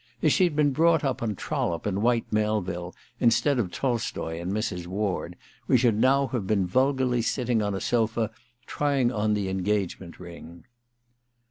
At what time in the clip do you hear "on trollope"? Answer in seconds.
1.21-1.85